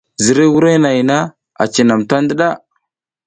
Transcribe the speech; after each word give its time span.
Ziriy 0.23 0.51
wurenahay 0.53 0.99
na 1.09 1.17
cinam 1.73 2.01
ta 2.09 2.15
ndiɗa. 2.23 2.49